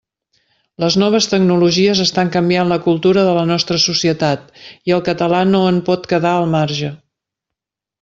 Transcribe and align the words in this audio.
Les 0.83 0.95
noves 1.01 1.27
tecnologies 1.33 2.01
estan 2.05 2.33
canviant 2.37 2.73
la 2.73 2.79
cultura 2.87 3.27
de 3.29 3.37
la 3.41 3.45
nostra 3.53 3.79
societat 3.87 4.51
i 4.73 4.99
el 4.99 5.07
català 5.13 5.47
no 5.55 5.65
en 5.75 5.83
pot 5.93 6.13
quedar 6.15 6.37
al 6.43 6.53
marge. 6.61 6.97